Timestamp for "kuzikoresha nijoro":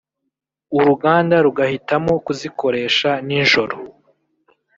2.25-3.77